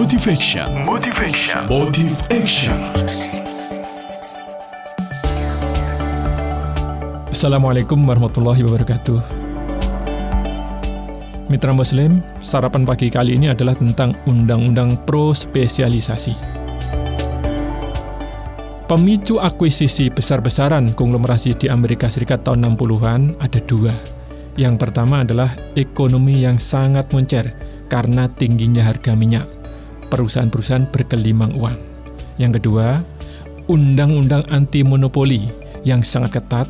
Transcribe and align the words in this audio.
Motivation. 0.00 0.64
Motivation. 0.88 1.68
Motive 1.68 2.16
Action. 2.32 2.72
Assalamualaikum 7.28 8.00
warahmatullahi 8.08 8.64
wabarakatuh. 8.64 9.20
Mitra 11.52 11.76
Muslim, 11.76 12.24
sarapan 12.40 12.88
pagi 12.88 13.12
kali 13.12 13.36
ini 13.36 13.52
adalah 13.52 13.76
tentang 13.76 14.16
Undang-Undang 14.24 15.04
Pro 15.04 15.36
Spesialisasi. 15.36 16.32
Pemicu 18.88 19.36
akuisisi 19.36 20.08
besar-besaran 20.08 20.96
konglomerasi 20.96 21.60
di 21.60 21.68
Amerika 21.68 22.08
Serikat 22.08 22.48
tahun 22.48 22.72
60-an 22.72 23.36
ada 23.36 23.60
dua. 23.68 23.92
Yang 24.56 24.80
pertama 24.80 25.28
adalah 25.28 25.52
ekonomi 25.76 26.40
yang 26.40 26.56
sangat 26.56 27.12
moncer 27.12 27.52
karena 27.92 28.32
tingginya 28.32 28.88
harga 28.88 29.12
minyak 29.12 29.59
perusahaan-perusahaan 30.10 30.90
berkelimang 30.90 31.54
uang. 31.54 31.78
Yang 32.36 32.60
kedua, 32.60 32.98
undang-undang 33.70 34.42
anti 34.50 34.82
monopoli 34.82 35.46
yang 35.86 36.02
sangat 36.02 36.42
ketat 36.42 36.66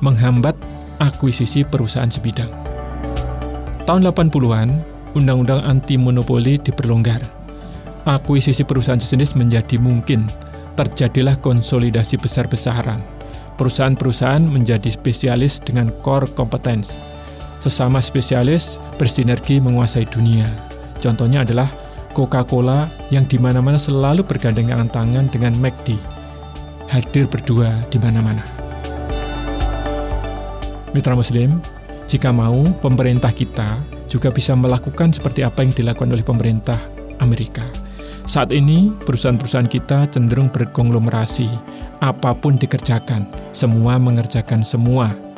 menghambat 0.00 0.54
akuisisi 1.02 1.66
perusahaan 1.66 2.08
sebidang. 2.08 2.48
Tahun 3.84 4.00
80-an, 4.00 4.68
undang-undang 5.12 5.60
anti 5.66 6.00
monopoli 6.00 6.56
diperlonggar. 6.56 7.20
Akuisisi 8.04 8.64
perusahaan 8.64 9.00
sejenis 9.00 9.36
menjadi 9.36 9.76
mungkin. 9.76 10.24
Terjadilah 10.74 11.38
konsolidasi 11.38 12.18
besar-besaran. 12.18 12.98
Perusahaan-perusahaan 13.54 14.42
menjadi 14.42 14.90
spesialis 14.90 15.62
dengan 15.62 15.94
core 16.02 16.26
competence. 16.34 16.98
Sesama 17.62 18.02
spesialis 18.02 18.82
bersinergi 18.98 19.62
menguasai 19.62 20.04
dunia. 20.10 20.44
Contohnya 20.98 21.46
adalah 21.46 21.70
Coca-Cola 22.14 22.86
yang 23.10 23.26
di 23.26 23.36
mana-mana 23.42 23.74
selalu 23.74 24.22
bergandengan 24.22 24.86
tangan 24.86 25.26
dengan 25.34 25.50
McD, 25.58 25.98
hadir 26.86 27.26
berdua 27.26 27.82
di 27.90 27.98
mana-mana. 27.98 28.46
Mitra 30.94 31.18
Muslim, 31.18 31.58
jika 32.06 32.30
mau, 32.30 32.62
pemerintah 32.78 33.34
kita 33.34 33.66
juga 34.06 34.30
bisa 34.30 34.54
melakukan 34.54 35.10
seperti 35.10 35.42
apa 35.42 35.66
yang 35.66 35.74
dilakukan 35.74 36.14
oleh 36.14 36.22
pemerintah 36.22 36.78
Amerika. 37.18 37.66
Saat 38.24 38.54
ini, 38.54 38.94
perusahaan-perusahaan 39.04 39.68
kita 39.68 40.08
cenderung 40.14 40.48
berkonglomerasi. 40.54 41.50
Apa 41.98 42.32
pun 42.38 42.54
dikerjakan, 42.54 43.26
semua 43.50 43.98
mengerjakan 43.98 44.62
semua 44.62 45.33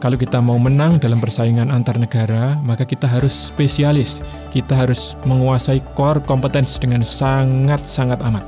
kalau 0.00 0.16
kita 0.16 0.40
mau 0.40 0.56
menang 0.56 0.96
dalam 0.96 1.20
persaingan 1.20 1.68
antar 1.68 2.00
negara, 2.00 2.56
maka 2.64 2.88
kita 2.88 3.04
harus 3.04 3.52
spesialis. 3.52 4.24
Kita 4.48 4.72
harus 4.72 5.12
menguasai 5.28 5.84
core 5.92 6.24
kompetens 6.24 6.80
dengan 6.80 7.04
sangat-sangat 7.04 8.16
amat. 8.24 8.40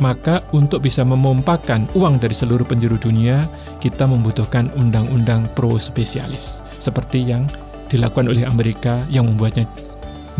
Maka 0.00 0.40
untuk 0.56 0.80
bisa 0.88 1.04
memompakan 1.04 1.84
uang 1.92 2.16
dari 2.16 2.32
seluruh 2.32 2.64
penjuru 2.64 2.96
dunia, 2.96 3.44
kita 3.84 4.08
membutuhkan 4.08 4.72
undang-undang 4.80 5.44
pro 5.52 5.76
spesialis. 5.76 6.64
Seperti 6.80 7.20
yang 7.20 7.44
dilakukan 7.92 8.32
oleh 8.32 8.48
Amerika 8.48 9.04
yang 9.12 9.28
membuatnya 9.28 9.68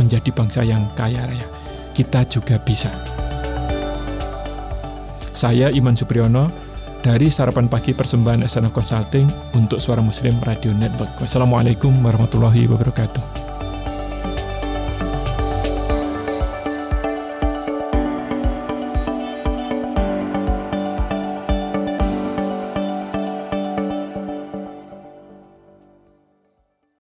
menjadi 0.01 0.33
bangsa 0.33 0.65
yang 0.65 0.89
kaya 0.97 1.29
raya. 1.29 1.45
Kita 1.93 2.25
juga 2.25 2.57
bisa. 2.57 2.89
Saya 5.37 5.69
Iman 5.77 5.93
Supriyono, 5.93 6.49
dari 7.07 7.31
Sarapan 7.31 7.71
Pagi 7.71 7.95
Persembahan 7.95 8.43
Asana 8.43 8.75
Consulting 8.75 9.31
untuk 9.55 9.79
Suara 9.79 10.03
Muslim 10.03 10.35
Radio 10.43 10.75
Network. 10.75 11.23
Wassalamualaikum 11.23 11.95
warahmatullahi 12.03 12.67
wabarakatuh. 12.67 13.46